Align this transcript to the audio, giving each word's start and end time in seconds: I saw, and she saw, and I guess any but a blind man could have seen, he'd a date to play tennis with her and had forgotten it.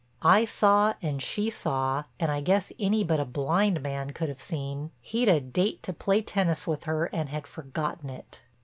I 0.23 0.45
saw, 0.45 0.95
and 1.03 1.21
she 1.21 1.51
saw, 1.51 2.05
and 2.19 2.31
I 2.31 2.41
guess 2.41 2.71
any 2.79 3.03
but 3.03 3.19
a 3.19 3.23
blind 3.23 3.83
man 3.83 4.13
could 4.13 4.29
have 4.29 4.41
seen, 4.41 4.89
he'd 4.99 5.29
a 5.29 5.39
date 5.39 5.83
to 5.83 5.93
play 5.93 6.23
tennis 6.23 6.65
with 6.65 6.85
her 6.85 7.05
and 7.13 7.29
had 7.29 7.45
forgotten 7.45 8.09
it. 8.09 8.41